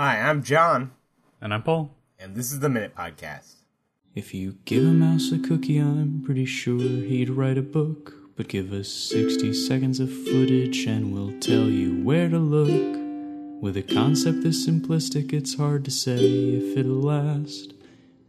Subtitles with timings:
[0.00, 0.92] Hi, I'm John,
[1.42, 1.94] And I'm Paul.
[2.18, 3.56] and this is the Minute Podcast.
[4.14, 8.14] If you give a mouse a cookie, I'm pretty sure he'd write a book.
[8.34, 12.96] But give us 60 seconds of footage and we'll tell you where to look.
[13.62, 17.74] With a concept this simplistic, it's hard to say if it'll last.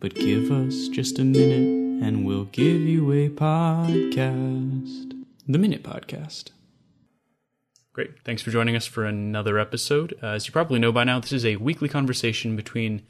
[0.01, 5.23] But give us just a minute and we'll give you a podcast.
[5.47, 6.49] The Minute Podcast.
[7.93, 8.21] Great.
[8.23, 10.17] Thanks for joining us for another episode.
[10.23, 13.01] Uh, as you probably know by now, this is a weekly conversation between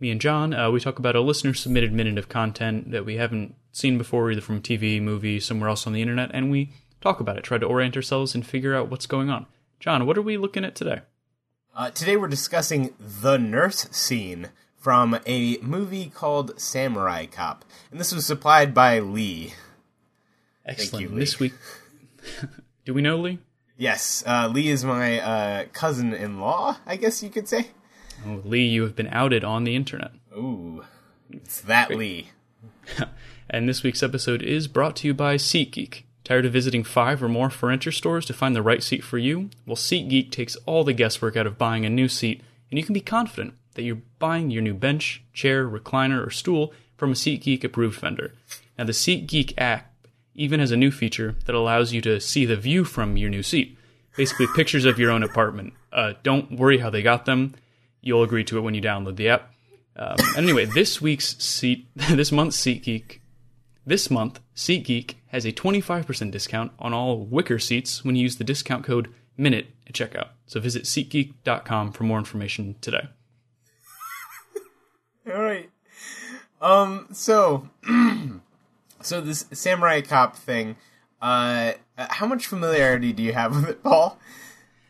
[0.00, 0.52] me and John.
[0.52, 4.30] Uh, we talk about a listener submitted minute of content that we haven't seen before,
[4.30, 7.56] either from TV, movie, somewhere else on the internet, and we talk about it, try
[7.56, 9.46] to orient ourselves and figure out what's going on.
[9.80, 11.00] John, what are we looking at today?
[11.74, 18.12] Uh, today we're discussing the nurse scene from a movie called Samurai Cop, and this
[18.12, 19.54] was supplied by Lee.
[20.66, 21.02] Excellent.
[21.02, 21.20] you, Lee.
[21.20, 21.54] this week,
[22.84, 23.38] do we know Lee?
[23.78, 27.68] Yes, uh, Lee is my uh, cousin-in-law, I guess you could say.
[28.26, 30.10] Oh, Lee, you have been outed on the internet.
[30.36, 30.84] Ooh,
[31.30, 32.30] it's that Lee.
[33.50, 36.02] And this week's episode is brought to you by SeatGeek.
[36.22, 39.48] Tired of visiting five or more furniture stores to find the right seat for you?
[39.64, 42.92] Well, SeatGeek takes all the guesswork out of buying a new seat, and you can
[42.92, 47.64] be confident that you're buying your new bench, chair, recliner, or stool from a SeatGeek
[47.64, 48.34] approved vendor.
[48.76, 49.94] Now, the SeatGeek app
[50.34, 53.42] even has a new feature that allows you to see the view from your new
[53.42, 53.77] seat.
[54.18, 55.72] Basically, pictures of your own apartment.
[55.90, 57.54] Uh, don't worry how they got them.
[58.02, 59.54] You'll agree to it when you download the app.
[59.96, 63.20] Um, anyway, this week's seat, this month's SeatGeek
[63.88, 68.44] this month, SeatGeek has a 25% discount on all wicker seats when you use the
[68.44, 70.28] discount code MINUTE at checkout.
[70.44, 73.08] So visit SeatGeek.com for more information today.
[75.34, 75.70] All right.
[76.60, 77.06] Um.
[77.12, 77.70] So,
[79.00, 80.76] so this Samurai Cop thing.
[81.20, 84.18] Uh, how much familiarity do you have with it, Paul?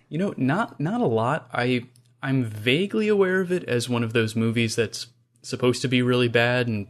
[0.09, 1.49] You know, not not a lot.
[1.53, 1.85] I
[2.23, 5.07] I'm vaguely aware of it as one of those movies that's
[5.43, 6.89] supposed to be really bad, and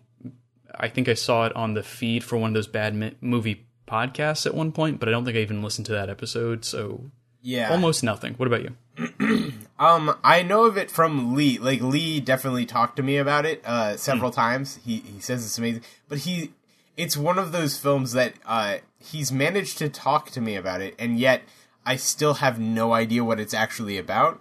[0.75, 3.67] I think I saw it on the feed for one of those bad mi- movie
[3.87, 6.65] podcasts at one point, but I don't think I even listened to that episode.
[6.65, 7.11] So
[7.43, 7.71] Yeah.
[7.71, 8.35] almost nothing.
[8.35, 8.77] What about you?
[9.81, 11.57] Um, I know of it from Lee.
[11.57, 14.81] Like Lee definitely talked to me about it uh, several times.
[14.85, 16.53] He he says it's amazing, but he
[16.97, 20.95] it's one of those films that uh, he's managed to talk to me about it,
[20.99, 21.43] and yet
[21.87, 24.41] I still have no idea what it's actually about.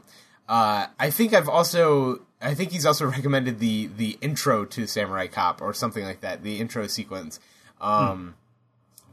[0.50, 5.28] Uh, I think I've also I think he's also recommended the the intro to Samurai
[5.28, 7.40] Cop or something like that, the intro sequence.
[7.82, 8.36] Um,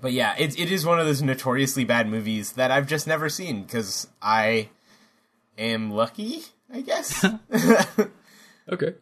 [0.01, 3.29] But yeah, it it is one of those notoriously bad movies that I've just never
[3.29, 4.69] seen because I
[5.57, 7.25] am lucky, I guess.
[8.69, 8.95] Okay.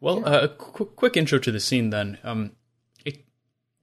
[0.00, 2.18] Well, uh, a qu- quick intro to the scene then.
[2.22, 2.52] Um,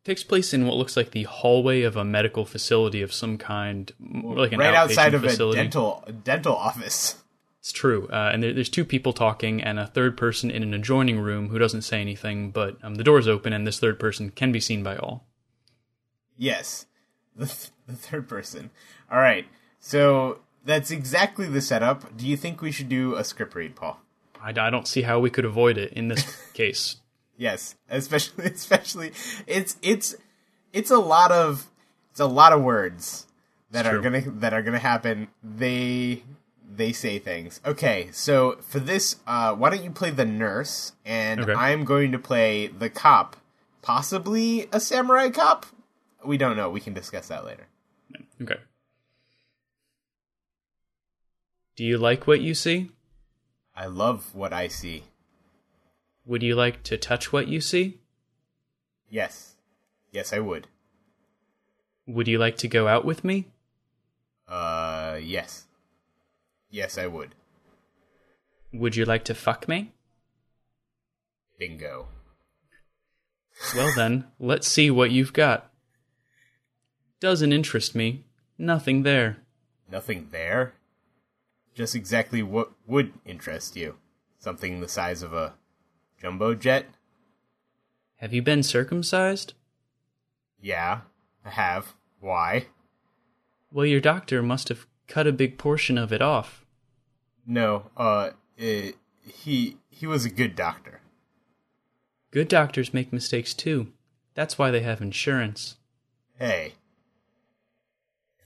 [0.04, 3.92] takes place in what looks like the hallway of a medical facility of some kind,
[4.00, 5.60] like an right outside of facility.
[5.60, 7.18] a dental dental office.
[7.60, 8.08] It's true.
[8.12, 11.50] Uh, and there, there's two people talking and a third person in an adjoining room
[11.50, 14.60] who doesn't say anything, but um, the door's open and this third person can be
[14.60, 15.28] seen by all.
[16.38, 16.88] Yes,
[17.36, 18.72] the th- the third person.
[19.12, 19.46] All right,
[19.80, 22.18] so that's exactly the setup.
[22.18, 24.00] Do you think we should do a script read, Paul?
[24.42, 26.96] I, I don't see how we could avoid it in this case.
[27.42, 29.14] Yes, especially especially
[29.48, 30.16] it's it's
[30.74, 31.72] it's a lot of
[32.12, 33.26] it's a lot of words
[33.72, 34.04] that are true.
[34.04, 35.28] gonna that are gonna happen.
[35.44, 36.22] They
[36.72, 37.60] they say things.
[37.66, 41.54] Okay, so for this, uh, why don't you play the nurse, and Okay.
[41.54, 43.38] I'm going to play the cop,
[43.82, 45.66] possibly a samurai cop.
[46.24, 46.70] We don't know.
[46.70, 47.66] We can discuss that later.
[48.40, 48.60] Okay.
[51.76, 52.92] Do you like what you see?
[53.76, 55.06] I love what I see.
[56.32, 58.00] Would you like to touch what you see?
[59.10, 59.56] Yes,
[60.14, 60.68] yes, I would.
[62.08, 63.48] Would you like to go out with me?
[64.48, 65.66] Uh, yes,
[66.70, 67.36] yes, I would.
[68.72, 69.92] Would you like to fuck me?
[71.60, 72.08] Bingo.
[73.76, 75.70] Well then, let's see what you've got.
[77.20, 78.24] Doesn't interest me.
[78.58, 79.40] Nothing there.
[79.92, 80.76] Nothing there.
[81.76, 83.98] Just exactly what would interest you.
[84.40, 85.56] Something the size of a
[86.22, 86.86] jumbo jet?
[88.18, 89.54] Have you been circumcised?
[90.62, 91.02] Yeah,
[91.44, 91.96] I have.
[92.20, 92.68] Why?
[93.72, 96.64] Well, your doctor must have cut a big portion of it off.
[97.48, 98.92] No, uh, eh,
[99.24, 101.02] he he was a good doctor.
[102.30, 103.92] Good doctors make mistakes too.
[104.36, 105.78] That's why they have insurance.
[106.38, 106.74] Hey.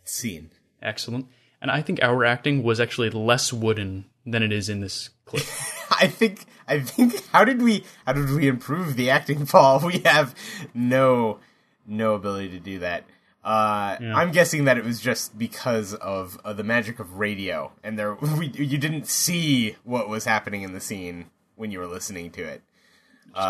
[0.06, 0.51] Scene.
[0.81, 1.27] Excellent.
[1.62, 5.44] And I think our acting was actually less wooden than it is in this clip.
[6.00, 9.80] I think I think how did we how did we improve the acting Paul?
[9.86, 10.36] We have
[10.74, 11.40] no
[11.86, 13.06] no ability to do that.
[13.44, 17.98] Uh, I'm guessing that it was just because of, of the magic of radio, and
[17.98, 22.32] there we, you didn't see what was happening in the scene when you were listening
[22.32, 22.64] to it.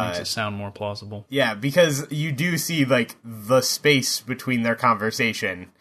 [0.08, 1.26] makes it sound more plausible.
[1.30, 5.72] Yeah, because you do see like the space between their conversation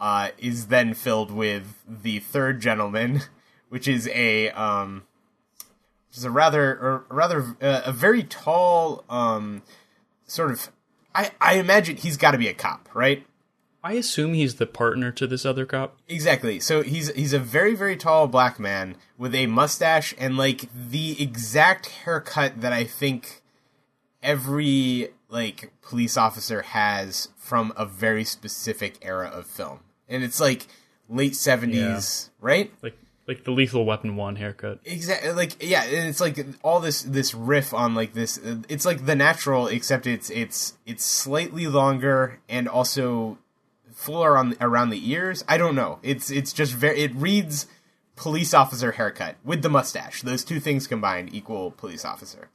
[0.00, 3.20] uh, is then filled with the third gentleman,
[3.68, 5.04] which is a um,
[6.16, 9.62] is a rather or rather uh, a very tall um,
[10.26, 10.70] sort of.
[11.14, 13.26] I I imagine he's got to be a cop, right?
[13.84, 15.96] I assume he's the partner to this other cop.
[16.08, 16.60] Exactly.
[16.60, 21.20] So he's he's a very very tall black man with a mustache and like the
[21.20, 23.42] exact haircut that I think
[24.22, 29.80] every like police officer has from a very specific era of film.
[30.08, 30.68] And it's like
[31.08, 32.72] late 70s, right?
[32.82, 32.96] Like
[33.32, 34.80] like the Lethal Weapon 1 haircut.
[34.84, 35.30] Exactly.
[35.32, 38.38] Like yeah, and it's like all this this riff on like this
[38.68, 43.38] it's like the natural except it's it's it's slightly longer and also
[43.92, 45.44] fuller on around the ears.
[45.48, 45.98] I don't know.
[46.02, 47.66] It's it's just very it reads
[48.16, 50.22] police officer haircut with the mustache.
[50.22, 52.50] Those two things combined equal police officer.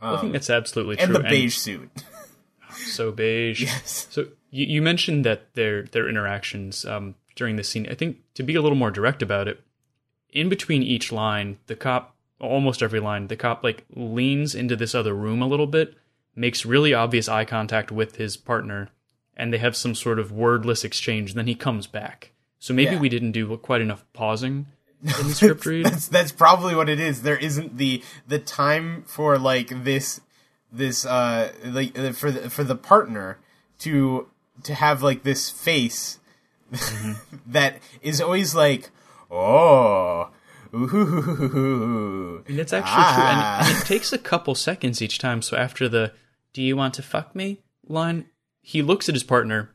[0.00, 1.16] I think that's absolutely And true.
[1.16, 1.90] And the beige suit.
[2.70, 3.62] so beige.
[3.62, 4.08] Yes.
[4.10, 7.86] So you, you mentioned that their their interactions um, during the scene.
[7.90, 9.60] I think to be a little more direct about it,
[10.32, 14.94] in between each line, the cop almost every line, the cop like leans into this
[14.94, 15.94] other room a little bit,
[16.34, 18.90] makes really obvious eye contact with his partner,
[19.36, 21.30] and they have some sort of wordless exchange.
[21.30, 22.32] And then he comes back.
[22.58, 23.00] So maybe Yeah.
[23.00, 24.66] we didn't do quite enough pausing
[25.02, 25.86] in the script read.
[25.86, 27.22] That's that's probably what it is.
[27.22, 30.20] There isn't the the time for like this
[30.72, 33.38] this uh like uh, for the, for the partner
[33.80, 34.28] to
[34.64, 36.18] to have like this face
[37.46, 38.90] that is always like
[39.30, 40.30] oh
[40.74, 43.24] ooh, And it's actually true.
[43.24, 43.66] And, Ah.
[43.68, 45.42] and it takes a couple seconds each time.
[45.42, 46.12] So after the
[46.52, 48.26] "Do you want to fuck me?" line,
[48.60, 49.70] he looks at his partner.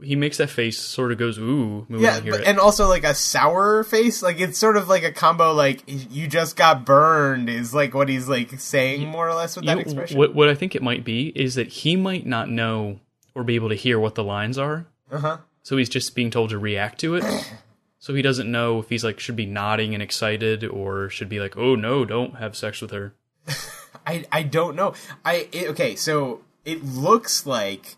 [0.00, 3.82] He makes that face, sort of goes ooh, yeah, but, and also like a sour
[3.82, 4.22] face.
[4.22, 5.52] Like it's sort of like a combo.
[5.52, 9.64] Like you just got burned is like what he's like saying more or less with
[9.64, 10.16] You that expression.
[10.18, 13.00] what what I think it might be is that he might not know
[13.34, 14.86] or be able to hear what the lines are.
[15.10, 15.36] Uh huh.
[15.64, 17.24] So he's just being told to react to it.
[18.08, 21.40] So he doesn't know if he's like should be nodding and excited or should be
[21.40, 23.12] like, "Oh no, don't have sex with her."
[24.06, 24.94] I I don't know.
[25.26, 27.96] I it, okay, so it looks like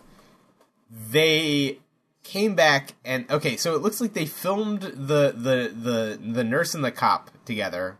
[0.91, 1.79] they
[2.25, 6.75] came back and okay, so it looks like they filmed the the the the nurse
[6.75, 7.97] and the cop together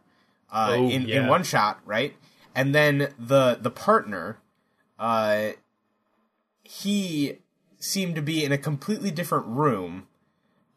[0.51, 2.17] uh, Oh, in in one shot, right?
[2.57, 4.41] And then the the partner,
[4.99, 5.51] uh,
[6.65, 7.39] he
[7.79, 10.09] seemed to be in a completely different room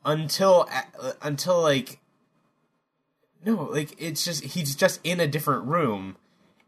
[0.05, 0.69] until
[1.21, 1.99] until like
[3.45, 6.17] no, like it's just he's just in a different room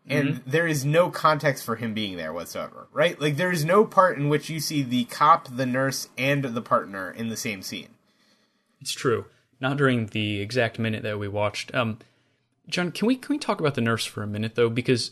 [0.07, 3.19] and there is no context for him being there whatsoever, right?
[3.19, 6.61] Like there is no part in which you see the cop, the nurse, and the
[6.61, 7.89] partner in the same scene.
[8.79, 9.25] It's true.
[9.59, 11.73] Not during the exact minute that we watched.
[11.73, 11.97] Um,
[12.67, 14.69] John, can we can we talk about the nurse for a minute though?
[14.69, 15.11] Because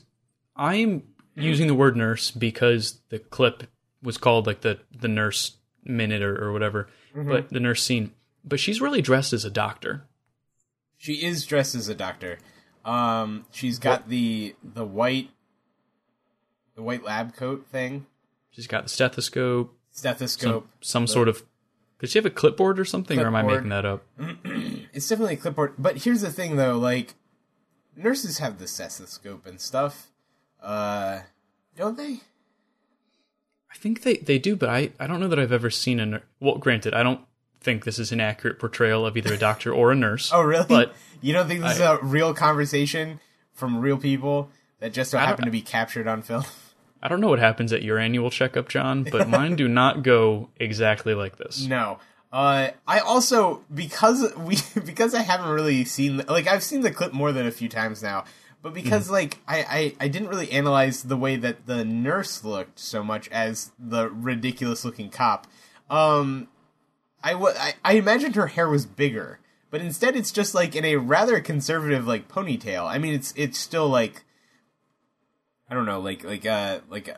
[0.56, 1.04] I'm
[1.36, 3.64] using the word nurse because the clip
[4.04, 8.12] was called like the the nurse minute or, or whatever, but the nurse scene.
[8.44, 10.04] But she's really dressed as a doctor.
[10.98, 12.40] She is dressed as a doctor.
[12.86, 15.30] Um, she's got the the white
[16.76, 18.06] the white lab coat thing,
[18.52, 20.68] She's got the stethoscope, stethoscope.
[20.82, 21.44] some sort of.
[22.00, 24.04] Does she have a clipboard or something, or am I making that up?
[24.94, 25.74] It's definitely a clipboard.
[25.80, 27.16] But here's the thing, though: like
[27.96, 30.12] nurses have the stethoscope and stuff,
[30.62, 31.22] uh,
[31.76, 32.20] don't they?
[33.74, 36.06] I think they, they do, but I, I don't know that I've ever seen a
[36.06, 36.24] nurse.
[36.40, 37.22] Well, granted, I don't
[37.62, 40.32] think this is an accurate portrayal of either a doctor or a nurse.
[40.34, 40.66] Oh, really?
[40.68, 43.20] But you don't think this is a real conversation
[43.54, 44.50] from real people
[44.80, 46.44] that just so don't- happen to be captured on film?
[47.02, 50.50] I don't know what happens at your annual checkup, John, but mine do not go
[50.58, 51.66] exactly like this.
[51.66, 52.00] No.
[52.32, 57.12] Uh, I also because we because I haven't really seen like I've seen the clip
[57.12, 58.24] more than a few times now,
[58.64, 59.60] but because like I,
[60.00, 64.10] I I didn't really analyze the way that the nurse looked so much as the
[64.10, 65.46] ridiculous looking cop.
[65.90, 66.48] Um,
[67.24, 69.40] I wa- I, I imagined her hair was bigger,
[69.70, 72.86] but instead it's just like in a rather conservative like ponytail.
[72.86, 74.24] I mean, it's it's still like
[75.70, 77.16] I don't know, like like uh like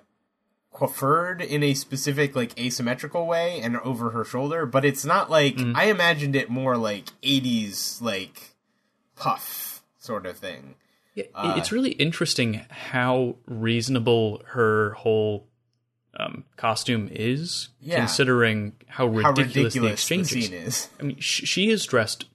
[0.74, 5.58] coiffured in a specific like asymmetrical way and over her shoulder, but it's not like
[5.76, 8.56] I imagined it more like 80s like
[9.16, 10.76] puff sort of thing.
[11.16, 15.48] Yeah, it's really interesting how reasonable her whole
[16.20, 17.98] um, costume is, Yeah.
[18.00, 20.46] considering how How ridiculous, the ridiculous the, exchange is.
[20.50, 20.90] scene is.
[21.00, 22.26] I mean, sh- she is dressed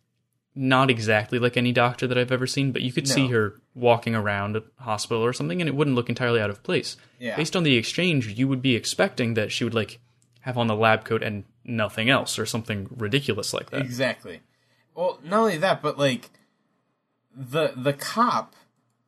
[0.55, 4.15] not exactly like any doctor that I've ever seen, but you could see her walking
[4.15, 6.97] around a hospital or something, and it wouldn't look entirely out of place.
[7.19, 7.37] Yeah.
[7.37, 10.01] Based on the exchange, you would be expecting that she would like
[10.41, 13.81] have on the lab coat and nothing else or something ridiculous like that.
[13.83, 14.41] Exactly.
[14.95, 16.31] Well, not only that, but like
[17.35, 18.55] the the cop,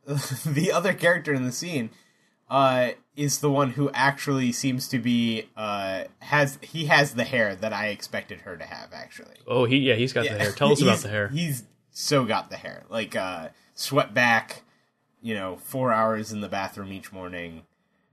[0.46, 1.90] the other character in the scene,
[2.50, 7.54] uh, is the one who actually seems to be uh has he has the hair
[7.56, 9.36] that I expected her to have actually.
[9.46, 10.52] Oh, he yeah, he's got the hair.
[10.52, 11.28] Tell us about the hair.
[11.28, 14.62] He's so got the hair, like uh, swept back,
[15.20, 17.62] you know, four hours in the bathroom each morning,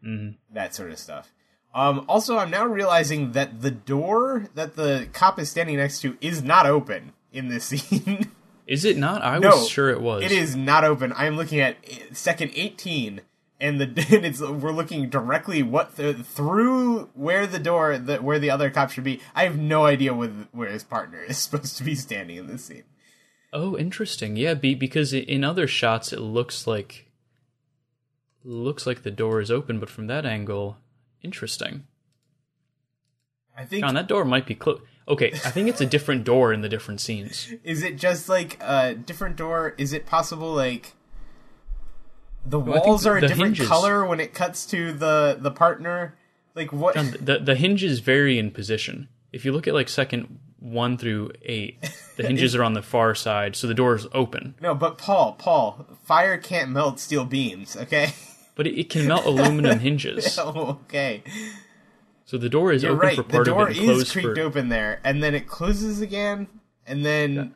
[0.04, 0.36] Mm-hmm.
[0.54, 1.32] that sort of stuff.
[1.74, 6.18] Um, also, I'm now realizing that the door that the cop is standing next to
[6.22, 8.32] is not open in this scene.
[8.70, 9.24] Is it not?
[9.24, 10.24] I no, was sure it was.
[10.24, 11.12] It is not open.
[11.18, 13.22] I'm looking at uh, second 18,
[13.60, 13.86] and the
[14.16, 18.70] and it's we're looking directly what the, through where the door that where the other
[18.70, 19.22] cop should be.
[19.34, 22.66] I have no idea where where his partner is supposed to be standing in this
[22.66, 22.84] scene.
[23.52, 24.36] Oh, interesting.
[24.36, 27.12] Yeah, be, because in other shots it looks like
[28.44, 30.78] looks like the door is open, but from that angle,
[31.24, 31.88] interesting.
[33.58, 34.84] I think John, that door might be closed.
[35.10, 37.52] Okay, I think it's a different door in the different scenes.
[37.64, 39.74] is it just like a different door?
[39.78, 40.94] Is it possible like
[42.46, 45.52] the think walls are a the different hinges- color when it cuts to the the
[45.52, 46.16] partner?
[46.56, 46.96] Like what?
[46.96, 49.08] John, the the hinges vary in position.
[49.32, 51.82] If you look at like second one through eight,
[52.18, 54.56] the hinges are on the far side, so the door is open.
[54.62, 57.78] no, but Paul, Paul, fire can't melt steel beams.
[57.78, 58.14] Okay.
[58.56, 60.38] But it, it can melt aluminum hinges.
[60.38, 61.24] oh, okay.
[62.30, 63.16] So the door is You're open right.
[63.16, 64.40] for The part door of it is creaked for.
[64.42, 66.46] open there, and then it closes again,
[66.86, 67.56] and then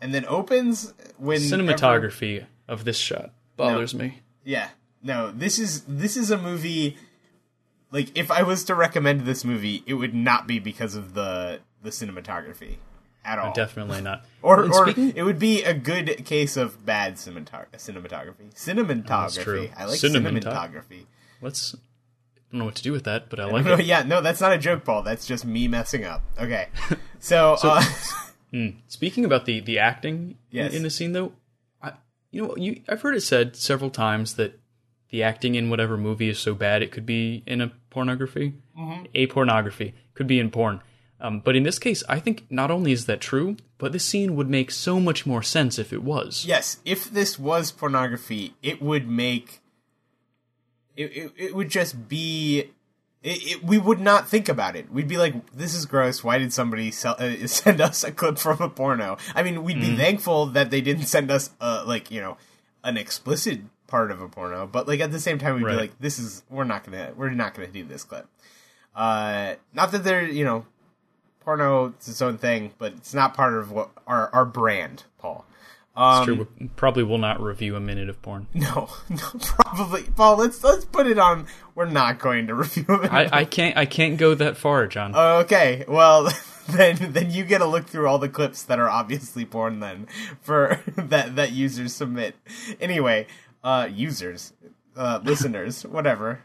[0.00, 4.20] and then opens when Cinematography of this shot bothers me.
[4.42, 4.70] Yeah.
[5.02, 6.96] No, this is this is a movie
[7.92, 11.60] like if I was to recommend this movie, it would not be because of the
[11.82, 12.76] the cinematography
[13.22, 13.52] at all.
[13.52, 14.24] Definitely not.
[14.40, 18.46] Or And or speaking- it would be a good case of bad cinematog- cinematography.
[18.48, 19.42] Oh, cinematography.
[19.42, 19.68] true.
[19.76, 21.04] I like Cinematog- cinematography.
[21.42, 21.76] let's.
[22.48, 23.84] I don't know what to do with that, but I like it.
[23.86, 25.02] yeah, no, that's not a joke, Paul.
[25.02, 26.22] That's just me messing up.
[26.38, 26.68] Okay.
[27.18, 27.82] So, uh,
[28.88, 30.70] Speaking about the the acting Yes.
[30.70, 31.32] in, in the scene, though,
[31.82, 31.92] I,
[32.30, 34.58] you know, you I've heard it said several times that
[35.10, 39.04] the acting in whatever movie is so bad it could be in a pornography, Mm-hmm.
[39.14, 40.82] a pornography could be in porn.
[41.18, 44.36] Um, but in this case, I think not only is that true, but this scene
[44.36, 46.44] would make so much more sense if it was.
[46.46, 49.60] yes, if this was pornography, it would make
[50.96, 51.02] it.
[51.16, 52.70] It, it would just be.
[53.22, 54.90] It, it, we would not think about it.
[54.92, 56.22] We'd be like, "This is gross.
[56.22, 59.80] Why did somebody sell, uh, send us a clip from a porno?" I mean, we'd
[59.80, 62.36] be thankful that they didn't send us, uh, like you know,
[62.84, 64.66] an explicit part of a porno.
[64.66, 65.72] But like at the same time, we'd Right.
[65.72, 68.26] be like, "This is we're not gonna we're not gonna do this clip."
[68.94, 70.64] Uh, not that they're you know,
[71.40, 75.44] porno is its own thing, but it's not part of what our our brand, Paul.
[75.96, 76.48] Um, true.
[76.60, 78.46] We probably will not review a minute of porn.
[78.54, 80.36] No, no, probably, Paul.
[80.36, 81.46] Let's let's put it on.
[81.74, 83.12] We're not going to review it.
[83.12, 83.76] I, I can't.
[83.76, 85.14] I can't go that far, John.
[85.16, 86.30] okay, well
[86.68, 90.06] then then you get to look through all the clips that are obviously porn then
[90.42, 92.34] for that that users submit.
[92.80, 93.26] Anyway,
[93.64, 94.52] uh, users,
[94.96, 96.42] uh, listeners, whatever.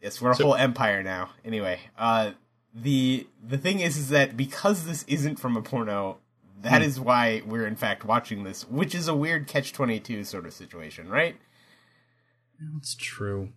[0.00, 1.30] Yes, we're a whole empire now.
[1.44, 2.30] Anyway, uh,
[2.74, 6.18] the the thing is, is that because this isn't from a porno,
[6.62, 6.88] that hmm.
[6.88, 10.46] is why we're in fact watching this, which is a weird catch twenty two sort
[10.46, 11.36] of situation, right?
[12.74, 13.50] That's true.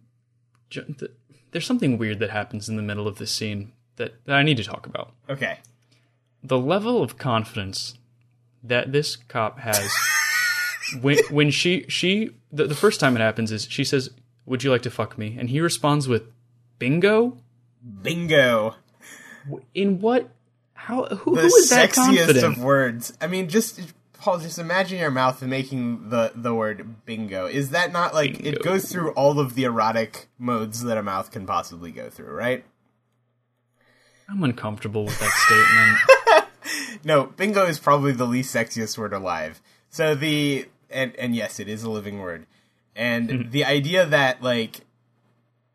[1.52, 4.58] There's something weird that happens in the middle of this scene that, that I need
[4.58, 5.12] to talk about.
[5.30, 5.60] Okay.
[6.42, 7.96] The level of confidence
[8.64, 9.92] that this cop has
[11.02, 14.10] when when she she the, the first time it happens is she says,
[14.46, 16.24] "Would you like to fuck me?" and he responds with,
[16.80, 17.38] "Bingo."
[18.02, 18.76] Bingo.
[19.74, 20.30] In what?
[20.84, 21.06] How?
[21.06, 22.44] Who, the who is that sexiest confident?
[22.46, 23.14] of words.
[23.22, 23.80] I mean, just
[24.20, 27.46] Paul, just imagine your mouth making the the word bingo.
[27.46, 31.32] Is that not like it goes through all of the erotic modes that a mouth
[31.32, 32.64] can possibly go through, right?
[34.30, 36.00] I'm uncomfortable with that statement.
[37.06, 39.62] No, bingo is probably the least sexiest word alive.
[39.90, 42.46] So the and and yes, it is a living word.
[42.96, 43.50] And Hmm.
[43.50, 44.82] the idea that like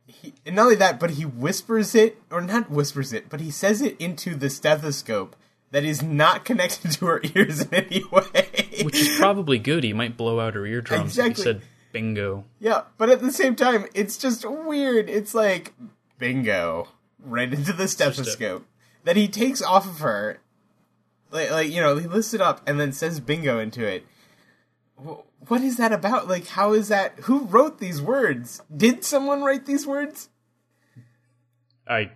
[0.09, 3.51] he, and not only that, but he whispers it or not whispers it, but he
[3.51, 5.37] says it into the stethoscope
[5.71, 8.81] that is not connected to her ears in any way.
[8.83, 9.85] Which is probably good.
[9.85, 11.35] He might blow out her eardrums if Exactly.
[11.35, 11.63] he said
[11.93, 12.45] bingo.
[12.59, 15.09] Yeah, but at the same time, it's just weird.
[15.11, 15.75] It's like
[16.19, 16.89] bingo
[17.23, 18.67] right into the stethoscope
[19.05, 20.41] that he takes off of her.
[21.31, 24.07] Like, like you know, he lifts it up and then says bingo into it.
[25.47, 26.29] What is that about?
[26.29, 27.21] Like, how is that?
[27.21, 28.61] Who wrote these words?
[28.75, 30.29] Did someone write these words?
[31.87, 32.11] I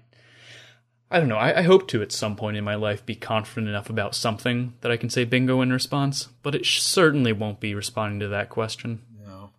[1.13, 1.37] I don't know.
[1.37, 4.73] I, I hope to at some point in my life be confident enough about something
[4.81, 8.29] that I can say bingo in response, but it sh- certainly won't be responding to
[8.29, 9.03] that question.
[9.23, 9.51] No.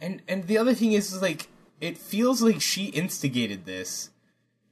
[0.00, 4.08] And and the other thing is, is like it feels like she instigated this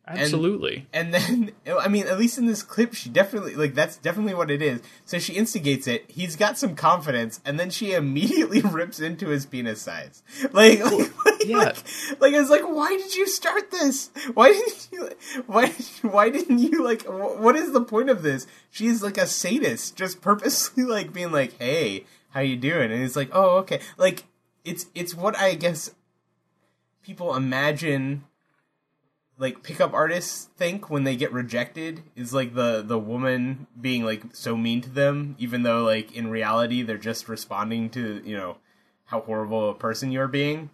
[0.07, 0.87] Absolutely.
[0.93, 4.51] And then, I mean, at least in this clip, she definitely, like, that's definitely what
[4.51, 4.81] it is.
[5.05, 6.05] So she instigates it.
[6.09, 10.23] He's got some confidence, and then she immediately rips into his penis size.
[10.53, 11.57] Like, like, like yeah.
[11.59, 11.77] like,
[12.21, 14.11] like, it's like, why did you start this?
[14.35, 15.11] Why didn't you,
[15.47, 15.69] why,
[16.03, 18.47] why didn't you, like, wh- what is the point of this?
[18.71, 22.91] She's like a sadist, just purposely, like, being like, hey, how you doing?
[22.91, 23.81] And he's like, oh, okay.
[23.97, 24.25] Like,
[24.65, 25.95] it's, it's what I guess
[27.03, 28.25] people imagine
[29.41, 34.23] like pickup artists think when they get rejected is like the the woman being like
[34.33, 38.59] so mean to them even though like in reality they're just responding to you know
[39.07, 40.71] how horrible a person you're being.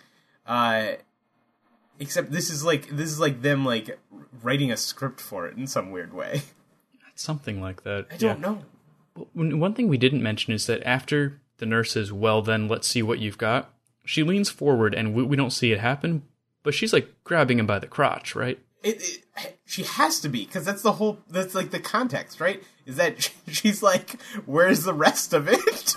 [0.47, 0.89] Uh
[1.99, 3.99] except this is like this is like them like
[4.43, 6.43] writing a script for it in some weird way.
[7.15, 8.07] Something like that.
[8.11, 8.63] i don't know.
[9.33, 12.87] One one thing we didn't mention is that after the nurse says, "Well, then let's
[12.87, 13.73] see what you've got,"
[14.05, 16.25] she leans forward, and we, we don't see it happen,
[16.67, 18.59] but she's like grabbing him by the crotch, right?
[18.83, 19.01] it,
[19.39, 22.97] it she has to be because that's the whole that's like the context right is
[22.97, 25.97] that she's like where's the rest of it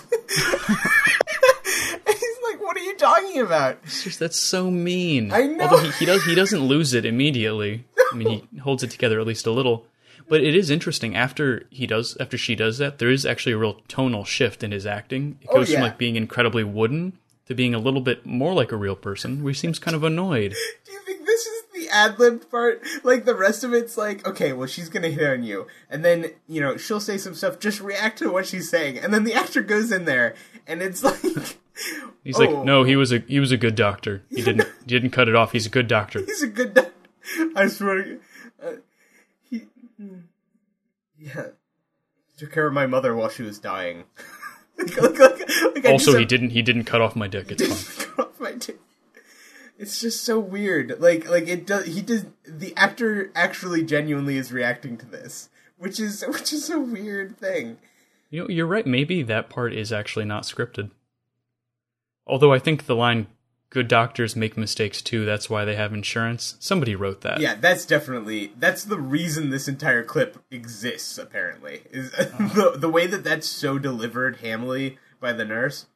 [2.06, 5.32] And he's like what are you talking about just that's so mean.
[5.32, 5.64] I know.
[5.64, 7.84] Although he, he does he doesn't lose it immediately.
[8.12, 9.86] I mean, he holds it together at least a little.
[10.28, 12.98] But it is interesting after he does after she does that.
[12.98, 15.38] There is actually a real tonal shift in his acting.
[15.42, 15.76] It Oh, goes yeah.
[15.76, 17.14] from like being incredibly wooden
[17.50, 20.52] to being a little bit more like a real person, he seems kind of annoyed.
[20.86, 24.52] do you think this is the ad-libbed part like the rest of it's like okay
[24.52, 27.80] well she's gonna hit on you and then you know she'll say some stuff just
[27.80, 30.34] react to what she's saying and then the actor goes in there
[30.66, 31.18] and it's like
[32.22, 32.44] He's Oh.
[32.44, 34.22] like, no, he was a he was a good doctor.
[34.30, 35.52] He didn't he didn't cut it off.
[35.52, 36.20] He's a good doctor.
[36.26, 36.74] He's a good.
[36.74, 36.92] doctor.
[37.56, 38.02] I swear.
[38.04, 38.20] to-
[38.62, 38.72] Uh,
[39.48, 39.62] he.
[41.18, 41.46] Yeah.
[42.36, 44.04] Took care of my mother while she was dying.
[44.80, 47.50] Like, like, like, like Also, he didn't he didn't cut off my dick.
[47.50, 48.06] It's fine.
[48.16, 48.78] cut off my dick.
[49.78, 51.00] It's just so weird.
[51.00, 51.86] Like, like it does.
[51.86, 52.26] He does.
[52.46, 57.78] The actor actually genuinely is reacting to this, which is which is a weird thing.
[58.30, 58.86] You know, you're right.
[58.86, 60.90] Maybe that part is actually not scripted.
[62.26, 63.26] Although I think the line
[63.70, 66.56] "good doctors make mistakes too," that's why they have insurance.
[66.60, 67.40] Somebody wrote that.
[67.40, 71.16] Yeah, that's definitely that's the reason this entire clip exists.
[71.18, 75.86] Apparently, is the the way that that's so delivered hamily by the nurse.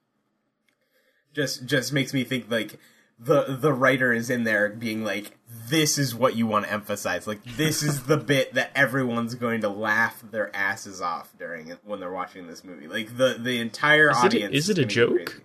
[1.35, 2.79] Just just makes me think like
[3.19, 7.27] the the writer is in there being like, this is what you want to emphasize.
[7.27, 12.01] Like this is the bit that everyone's going to laugh their asses off during when
[12.01, 12.89] they're watching this movie.
[12.89, 14.55] Like the the entire Is audience.
[14.55, 15.27] is it a joke?
[15.27, 15.41] crazy.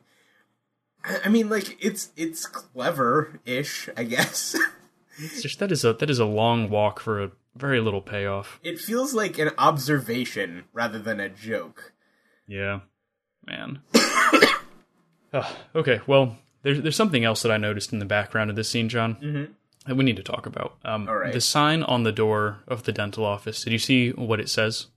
[1.03, 4.55] I mean, like it's it's clever-ish, I guess.
[5.17, 8.59] It's just that is a that is a long walk for a very little payoff.
[8.63, 11.93] It feels like an observation rather than a joke.
[12.47, 12.81] Yeah,
[13.45, 13.79] man.
[15.75, 18.89] Okay, well, there's there's something else that I noticed in the background of this scene,
[18.89, 19.51] John, mm-hmm.
[19.85, 20.77] that we need to talk about.
[20.83, 21.31] Um, All right.
[21.31, 23.63] The sign on the door of the dental office.
[23.63, 24.87] Did you see what it says?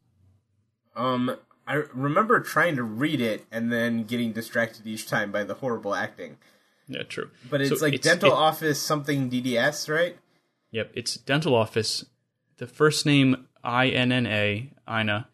[0.97, 5.55] Um, I remember trying to read it and then getting distracted each time by the
[5.55, 6.37] horrible acting.
[6.89, 7.31] Yeah, true.
[7.49, 10.17] But it's So like dental it- office something DDS, right?
[10.73, 12.05] Yep, it's dental office.
[12.57, 15.29] The first name I N N A, Ina.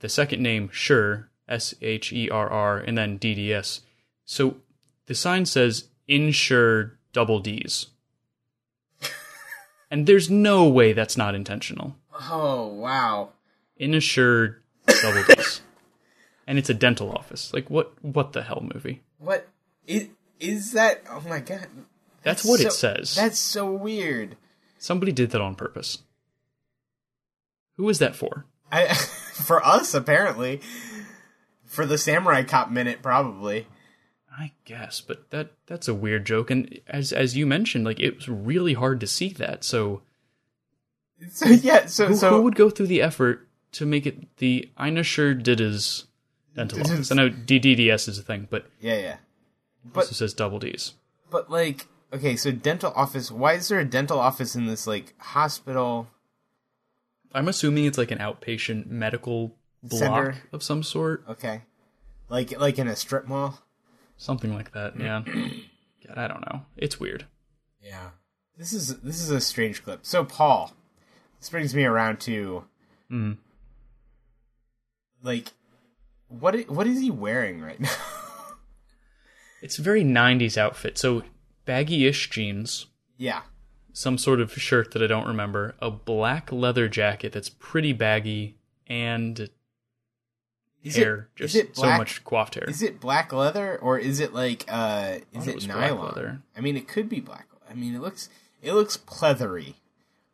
[0.00, 3.80] The second name Sure, S H E R R, and then D D S.
[4.24, 4.56] So
[5.06, 7.86] the sign says insure double D's.
[9.90, 11.96] and there's no way that's not intentional.
[12.30, 13.30] Oh wow.
[13.76, 14.62] Insured
[15.02, 15.60] double D's.
[16.50, 17.54] And it's a dental office.
[17.54, 19.02] Like what what the hell movie?
[19.18, 19.46] What
[19.86, 20.08] is
[20.40, 21.00] is that?
[21.08, 21.68] Oh my god.
[22.24, 23.14] That's what it says.
[23.14, 24.36] That's so weird.
[24.76, 25.98] Somebody did that on purpose.
[27.76, 28.46] Who is that for?
[28.72, 30.60] I for us apparently.
[31.66, 33.68] For the samurai cop minute, probably.
[34.36, 38.16] I guess, but that that's a weird joke, and as as you mentioned, like it
[38.16, 39.62] was really hard to see that.
[39.62, 40.02] So
[41.30, 44.68] So yeah, so who, so who would go through the effort to make it the
[44.80, 46.06] Ina sure did his
[46.54, 47.10] dental office?
[47.12, 49.12] I know DDDS is a thing, but yeah, yeah.
[49.14, 49.18] it
[49.92, 50.94] But- also says double D's.
[51.30, 53.30] But like, okay, so dental office.
[53.30, 56.08] Why is there a dental office in this like hospital?
[57.32, 60.34] I'm assuming it's like an outpatient medical block Center.
[60.52, 61.62] of some sort, Okay,
[62.28, 63.60] like like in a strip mall.
[64.16, 64.98] something like that.
[64.98, 65.22] Yeah,
[66.06, 66.62] God, I don't know.
[66.76, 67.26] It's weird.
[67.80, 68.10] Yeah,
[68.58, 70.00] this is this is a strange clip.
[70.04, 70.72] So Paul,
[71.38, 72.64] this brings me around to,
[73.10, 73.36] Mm.
[75.22, 75.52] like,
[76.30, 77.90] what i- what is he wearing right now?
[79.62, 80.96] It's a very '90s outfit.
[80.96, 81.22] So
[81.66, 82.86] baggy-ish jeans,
[83.18, 83.42] yeah,
[83.92, 88.56] some sort of shirt that I don't remember, a black leather jacket that's pretty baggy,
[88.86, 89.50] and
[90.82, 91.28] is hair.
[91.36, 92.64] it is just it so much coiffed hair.
[92.68, 96.06] Is it black leather or is it like uh is it it black nylon?
[96.06, 96.40] leather.
[96.56, 97.46] I mean, it could be black.
[97.68, 98.30] I mean, it looks
[98.62, 99.74] it looks pleathery.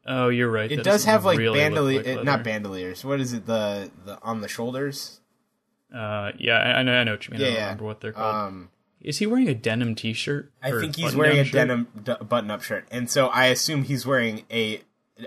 [0.07, 0.71] Oh, you're right.
[0.71, 3.05] It that does have like really bandolier, like not bandoliers.
[3.05, 3.47] What is it?
[3.47, 5.19] The the on the shoulders.
[5.95, 6.93] Uh, yeah, I, I know.
[6.95, 7.41] I know what you mean.
[7.41, 7.63] I don't yeah.
[7.63, 8.35] remember what they're called.
[8.35, 8.71] Um,
[9.01, 10.51] Is he wearing a denim T-shirt?
[10.63, 11.53] I think he's wearing a shirt?
[11.55, 14.81] denim d- button-up shirt, and so I assume he's wearing a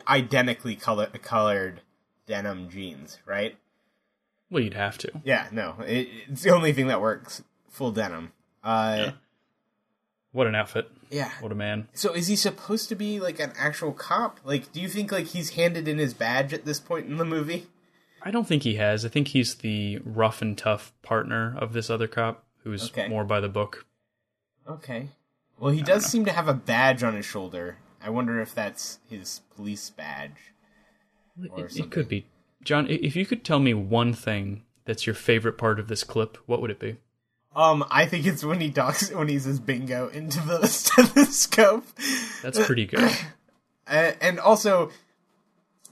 [0.07, 1.81] identically color- colored
[2.27, 3.57] denim jeans, right?
[4.51, 5.11] Well, you'd have to.
[5.23, 7.43] Yeah, no, it, it's the only thing that works.
[7.69, 8.33] Full denim.
[8.63, 9.11] Uh, Yeah.
[10.31, 10.91] What an outfit!
[11.09, 11.31] yeah.
[11.39, 11.87] What a man!
[11.93, 14.39] So is he supposed to be like an actual cop?
[14.43, 17.25] Like, do you think like he's handed in his badge at this point in the
[17.25, 17.65] movie?
[18.21, 19.05] I don't think he has.
[19.05, 23.07] I think he's the rough and tough partner of this other cop who's Okay.
[23.07, 23.85] more by the book.
[24.67, 25.09] Okay.
[25.59, 27.77] Well, he does seem to have a badge on his shoulder.
[28.01, 30.53] I wonder if that's his police badge.
[31.41, 32.25] It, it could be.
[32.63, 36.37] John, if you could tell me one thing that's your favorite part of this clip,
[36.45, 36.97] what would it be?
[37.55, 41.85] Um, I think it's when he talks when he says bingo into the stethoscope.
[42.41, 43.11] That's pretty good.
[43.91, 44.91] Uh, and also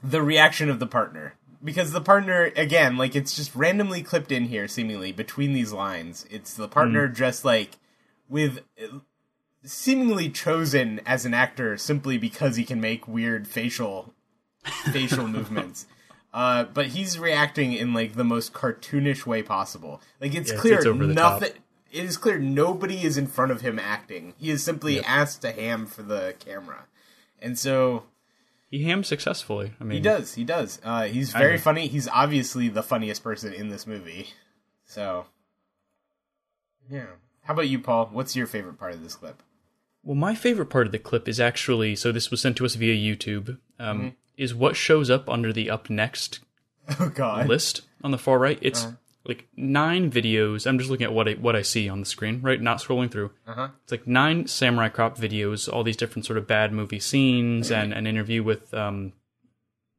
[0.03, 4.45] the reaction of the partner because the partner again like it's just randomly clipped in
[4.45, 6.25] here seemingly between these lines.
[6.29, 7.77] It's the partner just like
[8.29, 8.61] with
[9.63, 14.13] seemingly chosen as an actor simply because he can make weird facial
[14.91, 15.87] facial movements.
[16.33, 20.01] Uh, but he's reacting in like the most cartoonish way possible.
[20.21, 21.41] Like it's Yeah, clear it's the top.
[21.41, 21.51] nothing
[21.91, 24.33] it is clear nobody is in front of him acting.
[24.37, 26.85] He is simply asked to ham for the camera.
[27.41, 28.03] And so
[28.69, 29.73] He hams successfully.
[29.79, 30.33] I mean, he does.
[30.33, 30.79] He does.
[30.83, 31.57] Uh, he's very agree.
[31.59, 31.87] funny.
[31.87, 34.27] He's obviously the funniest person in this movie.
[34.85, 35.25] So,
[36.89, 37.05] yeah.
[37.43, 38.09] How about you, Paul?
[38.11, 39.41] What's your favorite part of this clip?
[40.03, 42.75] Well, my favorite part of the clip is actually so this was sent to us
[42.75, 43.57] via YouTube.
[43.79, 44.07] Um, Mm-hmm.
[44.37, 46.41] Is what shows up under the up next
[46.99, 47.47] Oh God.
[47.47, 48.59] list on the far right.
[48.61, 48.95] It's Uh-huh.
[49.27, 50.65] Like nine videos.
[50.65, 52.61] I'm just looking at what I what I see on the screen, right?
[52.61, 53.31] Not scrolling through.
[53.45, 53.69] Uh-huh.
[53.83, 57.93] It's like nine samurai cop videos, all these different sort of bad movie scenes, and
[57.93, 59.13] an interview with um,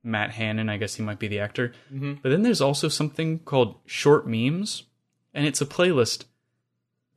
[0.03, 0.69] Matt Hannon.
[0.69, 1.73] I guess he might be the actor.
[1.93, 2.15] Mm-hmm.
[2.23, 4.85] But then there's also something called short memes,
[5.35, 6.25] and it's a playlist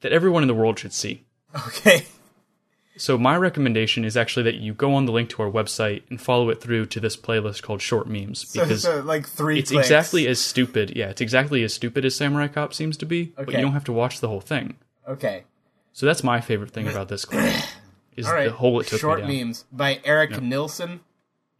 [0.02, 1.24] that everyone in the world should see.
[1.68, 2.06] Okay.
[2.98, 6.20] So my recommendation is actually that you go on the link to our website and
[6.20, 9.60] follow it through to this playlist called Short Memes because so like three.
[9.60, 9.88] it's clicks.
[9.88, 10.94] exactly as stupid.
[10.96, 13.46] Yeah, it's exactly as stupid as Samurai Cop seems to be, okay.
[13.46, 14.76] but you don't have to watch the whole thing.
[15.08, 15.44] okay.
[15.94, 17.54] So that's my favorite thing about this clip
[18.16, 18.46] is right.
[18.46, 21.02] the hole it took Short memes by Eric Nilsson.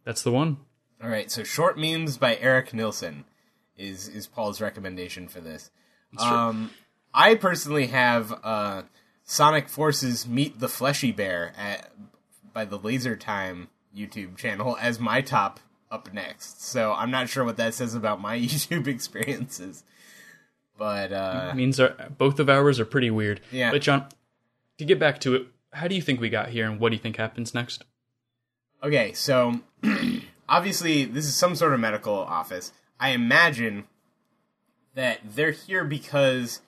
[0.04, 0.56] That's the one.
[1.02, 1.30] All right.
[1.30, 3.24] So short memes by Eric Nilsson
[3.76, 5.70] is is Paul's recommendation for this.
[6.18, 6.70] Um,
[7.14, 8.82] I personally have uh,
[9.24, 11.90] Sonic Forces Meet the Fleshy Bear at,
[12.52, 16.62] by the Laser Time YouTube channel as my top up next.
[16.64, 19.84] So I'm not sure what that says about my YouTube experiences.
[20.78, 23.40] But uh, It means our, both of ours are pretty weird.
[23.50, 23.70] Yeah.
[23.70, 24.06] But John,
[24.78, 26.96] to get back to it, how do you think we got here, and what do
[26.96, 27.84] you think happens next?
[28.82, 29.60] Okay, so
[30.48, 32.72] obviously this is some sort of medical office.
[32.98, 33.84] I imagine
[34.94, 36.60] that they're here because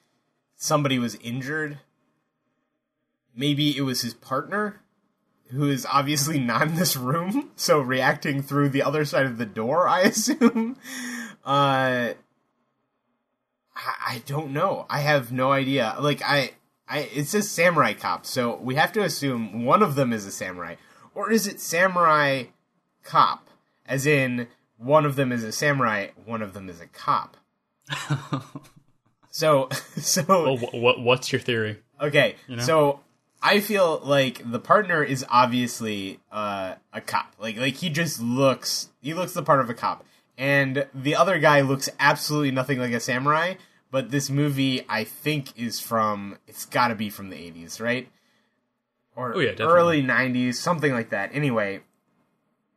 [0.55, 1.79] somebody was injured.
[3.37, 4.81] Maybe it was his partner
[5.51, 9.47] who is obviously not in this room, so reacting through the other side of the
[9.47, 10.77] door, I assume.
[11.44, 12.14] Uh
[13.77, 14.87] I, I don't know.
[14.88, 15.97] I have no idea.
[16.01, 16.53] Like I
[16.88, 20.31] I it says samurai cop, so we have to assume one of them is a
[20.33, 20.77] samurai.
[21.14, 22.44] Or is it samurai
[23.03, 23.49] cop?
[23.87, 27.37] As in one of them is a samurai, one of them is a cop.
[29.31, 31.81] so so Well, wh- what what's your theory?
[32.01, 33.01] Okay, so
[33.46, 37.35] I feel like the partner is obviously uh, a cop.
[37.38, 40.07] Like like he just looks he looks the part of a cop,
[40.38, 43.54] and the other guy looks absolutely nothing like a samurai.
[43.90, 48.09] But this movie, I think, is from it's got to be from the eighties, right?
[49.14, 51.30] Or Oh, yeah, early nineties, something like that.
[51.35, 51.80] Anyway,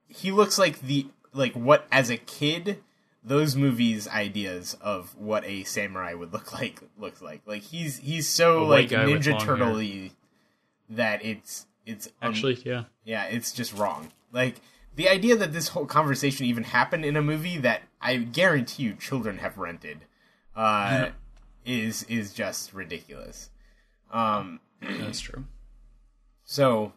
[0.09, 2.83] he looks like the like what as a kid
[3.23, 8.27] those movies ideas of what a samurai would look like looks like like he's he's
[8.27, 9.55] so like white guy with ninja long hair.
[9.55, 9.81] turtle
[10.89, 12.83] that it's it's un- Actually, yeah.
[13.03, 14.55] yeah it's just wrong like
[14.95, 18.93] the idea that this whole conversation even happened in a movie that i guarantee you
[18.93, 19.99] children have rented
[20.55, 21.09] uh
[21.65, 23.49] is is just ridiculous
[24.11, 25.43] um That's true.
[26.45, 26.93] so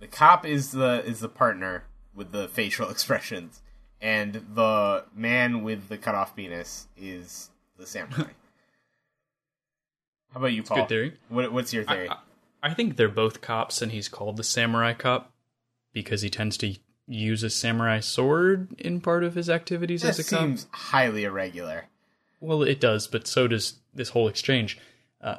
[0.00, 3.62] the cop is the is the partner with the facial expressions,
[4.00, 8.24] and the man with the cut off penis is the samurai.
[10.32, 10.78] How about you, Paul?
[10.78, 11.14] good theory.
[11.28, 12.08] What, what's your theory?
[12.08, 12.18] I, I
[12.74, 15.32] think they're both cops, and he's called the samurai cop
[15.92, 16.74] because he tends to
[17.06, 20.40] use a samurai sword in part of his activities that as a cop.
[20.40, 21.86] seems highly irregular.
[22.40, 24.78] Well, it does, but so does this whole exchange.
[25.20, 25.36] Uh,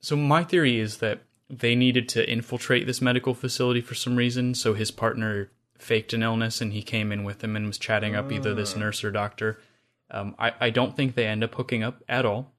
[0.00, 4.54] so my theory is that they needed to infiltrate this medical facility for some reason,
[4.54, 8.14] so his partner faked an illness and he came in with him and was chatting
[8.14, 8.78] up either this Ah.
[8.80, 9.60] nurse or doctor.
[10.10, 12.52] Um, I, I don't think they end up hooking up at all.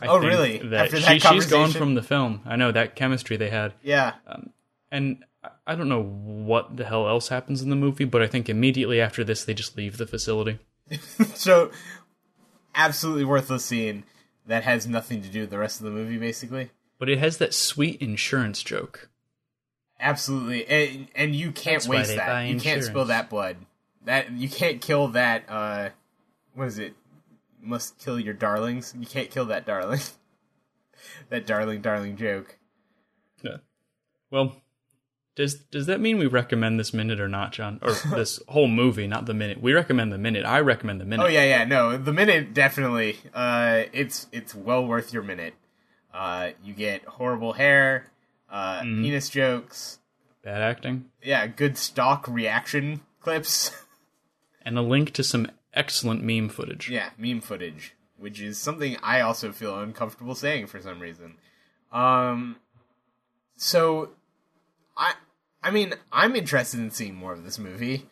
[0.00, 0.58] I Oh, really?
[0.58, 2.40] That After that she, she's gone from the film.
[2.44, 3.74] I know that chemistry they had.
[3.82, 4.14] Yeah.
[4.90, 5.24] And
[5.66, 9.00] I- don't know what the hell else happens in the movie, but I think immediately
[9.00, 10.58] after this, they just leave the facility.
[11.34, 11.70] so
[12.74, 14.04] absolutely worthless scene
[14.46, 17.38] that has nothing to do with the rest of the movie basically But it has
[17.38, 19.08] that sweet insurance joke.
[19.98, 23.56] absolutely and, and you can't That's waste that you can't spill that blood
[24.04, 25.90] that you can't kill that uh
[26.54, 26.94] what is it
[27.62, 30.00] must kill your darlings you can't kill that darling
[31.30, 32.56] that darling darling joke
[33.42, 33.56] Yeah.
[34.30, 34.56] Well,
[35.36, 37.78] does does that mean we recommend this minute or not, John?
[37.82, 39.60] Or this whole movie, not the minute.
[39.62, 40.44] We recommend the minute.
[40.44, 41.24] I recommend the minute.
[41.24, 45.54] oh yeah yeah no the minute definitely uh it's it's well worth your minute
[46.12, 48.06] uh you get horrible hair
[48.50, 49.02] uh Mm-hmm.
[49.04, 49.98] penis jokes
[50.42, 51.06] Bad acting.
[51.22, 53.70] yeah good stock reaction clips
[54.62, 56.88] And a link to some excellent meme footage.
[56.90, 61.36] Yeah, meme footage, which is something I also feel uncomfortable saying for some reason.
[61.92, 62.56] Um,
[63.56, 64.10] so
[64.96, 65.14] I,
[65.62, 68.06] I mean, I'm interested in seeing more of this movie.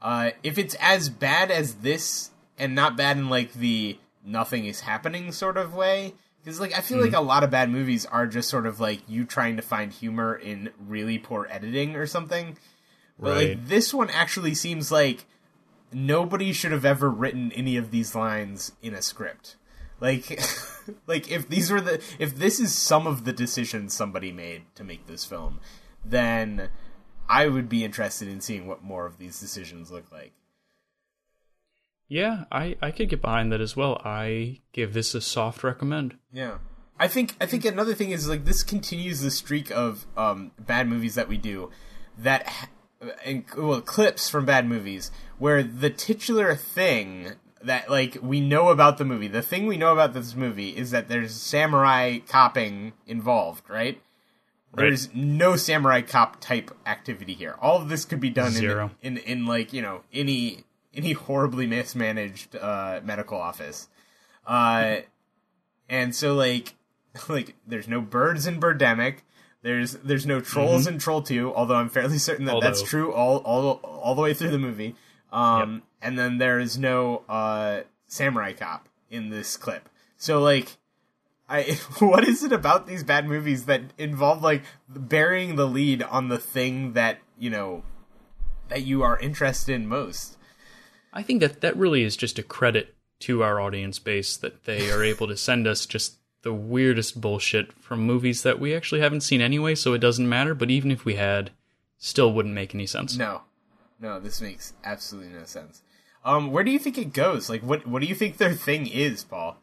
[0.00, 4.80] Uh, if it's as bad as this, and not bad in like the nothing is
[4.80, 8.26] happening sort of way, because like I feel like a lot of bad movies are
[8.26, 12.56] just sort of like you trying to find humor in really poor editing or something.
[13.18, 13.48] But Right.
[13.50, 15.24] like this one actually seems like
[15.94, 19.56] nobody should have ever written any of these lines in a script.
[20.00, 20.40] Like
[21.06, 24.84] like if these were the if this is some of the decisions somebody made to
[24.84, 25.60] make this film,
[26.04, 26.68] then
[27.28, 30.32] I would be interested in seeing what more of these decisions look like.
[32.08, 33.98] Yeah, I, I could get behind that as well.
[34.04, 36.18] I give this a soft recommend.
[36.30, 36.58] Yeah.
[36.98, 40.88] I think I think another thing is like this continues the streak of um, bad
[40.88, 41.70] movies that we do
[42.18, 42.68] that ha-
[43.24, 48.98] and well clips from bad movies where the titular thing that like we know about
[48.98, 53.68] the movie the thing we know about this movie is that there's samurai copping involved
[53.68, 54.00] right,
[54.74, 54.84] Right.
[54.84, 58.90] there's no samurai cop type activity here all of this could be done Zero.
[59.02, 63.88] in, in in like you know any any horribly mismanaged uh, medical office
[64.46, 64.96] uh
[65.88, 66.74] and so like
[67.28, 69.16] like there's no birds in Birdemic.
[69.62, 73.38] There's there's no trolls in Troll 2, although I'm fairly certain that that's true all
[73.38, 74.96] all all the way through the movie.
[75.32, 79.88] Um and then there is no uh samurai cop in this clip.
[80.16, 80.76] So like
[81.48, 86.28] I what is it about these bad movies that involve like burying the lead on
[86.28, 87.84] the thing that, you know,
[88.68, 90.36] that you are interested in most?
[91.12, 94.90] I think that that really is just a credit to our audience base that they
[94.90, 99.20] are able to send us just the weirdest bullshit from movies that we actually haven't
[99.22, 100.54] seen anyway, so it doesn't matter.
[100.54, 101.50] But even if we had,
[101.98, 103.16] still wouldn't make any sense.
[103.16, 103.42] No,
[104.00, 105.82] no, this makes absolutely no sense.
[106.24, 107.48] Um, where do you think it goes?
[107.50, 109.56] Like, what what do you think their thing is, Paul?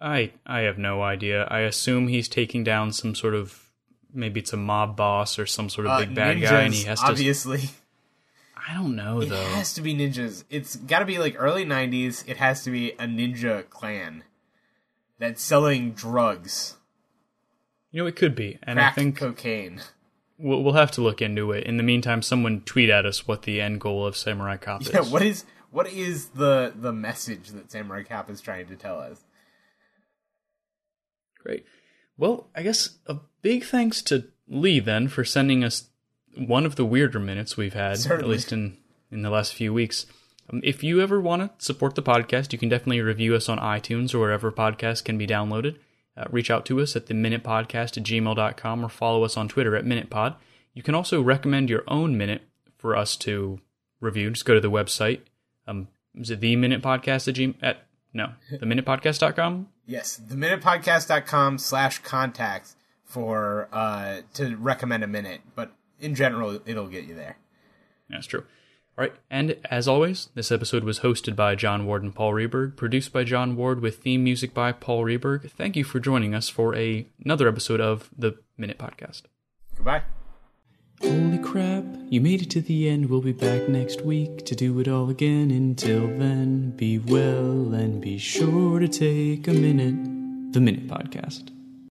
[0.00, 1.44] I I have no idea.
[1.44, 3.70] I assume he's taking down some sort of
[4.12, 6.74] maybe it's a mob boss or some sort of Uh, big bad ninjas, guy, and
[6.74, 7.06] he has to.
[7.06, 7.70] obviously.
[8.68, 9.40] I don't know It though.
[9.40, 10.44] It has to be ninjas.
[10.48, 12.26] It's got to be like early '90s.
[12.28, 14.24] It has to be a ninja clan
[15.24, 16.76] that's selling drugs,
[17.90, 19.80] You know, it could be, and I crack think cocaine.
[20.38, 21.64] we'll, we'll have to look into it.
[21.64, 24.92] In the meantime, someone tweet at us what the end goal of Samurai Cop is.
[24.92, 29.00] Yeah, what is what is the the message that Samurai Cop is trying to tell
[29.00, 29.20] us?
[31.42, 31.64] Great.
[32.16, 35.88] Well, I guess a big thanks to Lee then for sending us
[36.36, 38.24] one of the weirder minutes we've had, Certainly.
[38.24, 38.76] at least in
[39.10, 40.06] in the last few weeks.
[40.52, 43.58] Um, if you ever want to support the podcast, you can definitely review us on
[43.58, 45.76] iTunes or wherever podcasts can be downloaded.
[46.16, 49.48] Uh, reach out to us at the minute podcast at gmail.com or follow us on
[49.48, 50.36] Twitter at minutepod.
[50.74, 52.42] You can also recommend your own minute
[52.78, 53.60] for us to
[54.00, 54.30] review.
[54.30, 55.20] Just go to the website.
[55.66, 59.68] Um, is it the minute podcast at, g- at no, the minutepodcast.com?
[59.86, 67.04] Yes, theminutepodcast.com slash contacts for uh to recommend a minute, but in general, it'll get
[67.04, 67.36] you there.
[68.08, 68.44] That's true.
[68.96, 72.76] All right, and as always, this episode was hosted by John Ward and Paul Reberg,
[72.76, 75.50] produced by John Ward with theme music by Paul Reberg.
[75.50, 79.22] Thank you for joining us for a, another episode of the Minute Podcast.
[79.74, 80.02] Goodbye.
[81.02, 83.10] Holy crap, you made it to the end.
[83.10, 85.50] We'll be back next week to do it all again.
[85.50, 90.52] Until then, be well and be sure to take a minute.
[90.52, 91.53] The Minute Podcast.